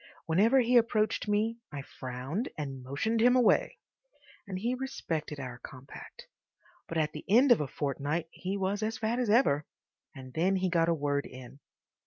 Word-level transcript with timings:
Whenever 0.25 0.61
he 0.61 0.77
approached 0.77 1.27
me 1.27 1.59
I 1.71 1.83
frowned 1.83 2.49
and 2.57 2.81
motioned 2.81 3.21
him 3.21 3.35
away, 3.35 3.77
and 4.47 4.57
he 4.57 4.73
respected 4.73 5.39
our 5.39 5.59
compact, 5.59 6.25
but 6.87 6.97
at 6.97 7.11
the 7.11 7.23
end 7.29 7.51
of 7.51 7.61
a 7.61 7.67
fortnight 7.67 8.27
he 8.31 8.57
was 8.57 8.81
as 8.81 8.97
fat 8.97 9.19
as 9.19 9.29
ever. 9.29 9.63
And 10.15 10.33
then 10.33 10.55
he 10.55 10.69
got 10.71 10.89
a 10.89 10.93
word 10.95 11.27
in. 11.27 11.59